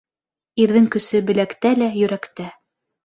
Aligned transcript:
Ирҙең 0.63 0.87
көсө 0.95 1.21
беләктә 1.29 1.75
лә, 1.83 1.91
йөрәктә. 2.03 2.49